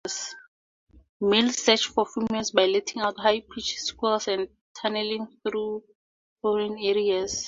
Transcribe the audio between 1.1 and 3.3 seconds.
Males search for females by letting out